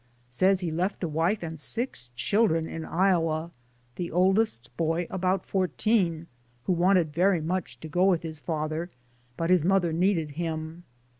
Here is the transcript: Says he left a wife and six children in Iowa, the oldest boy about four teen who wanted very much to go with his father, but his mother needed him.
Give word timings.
Says 0.31 0.61
he 0.61 0.71
left 0.71 1.03
a 1.03 1.07
wife 1.07 1.43
and 1.43 1.59
six 1.59 2.09
children 2.15 2.67
in 2.67 2.85
Iowa, 2.85 3.51
the 3.97 4.09
oldest 4.11 4.75
boy 4.75 5.05
about 5.11 5.45
four 5.45 5.67
teen 5.67 6.25
who 6.63 6.73
wanted 6.73 7.13
very 7.13 7.39
much 7.39 7.79
to 7.81 7.87
go 7.87 8.05
with 8.05 8.23
his 8.23 8.39
father, 8.39 8.89
but 9.37 9.51
his 9.51 9.63
mother 9.63 9.93
needed 9.93 10.31
him. 10.31 10.85